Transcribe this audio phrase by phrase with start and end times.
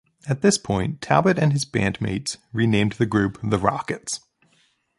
[0.27, 4.19] At this point, Talbot and his bandmates renamed the group The Rockets.